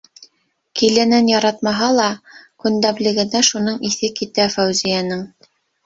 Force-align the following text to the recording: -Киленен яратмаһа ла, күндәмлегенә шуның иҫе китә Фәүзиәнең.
-Киленен 0.79 1.29
яратмаһа 1.39 1.91
ла, 1.99 2.09
күндәмлегенә 2.65 3.45
шуның 3.53 3.81
иҫе 3.93 4.15
китә 4.21 4.53
Фәүзиәнең. 4.59 5.27